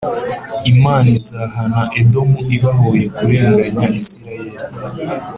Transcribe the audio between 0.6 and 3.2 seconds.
Imana izahana Edomu ibahoye